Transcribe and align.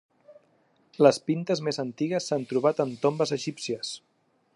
Les 1.07 1.19
pintes 1.27 1.61
més 1.67 1.79
antigues 1.83 2.31
s'han 2.31 2.47
trobat 2.53 2.81
en 2.87 2.95
tombes 3.05 3.35
egípcies. 3.39 3.93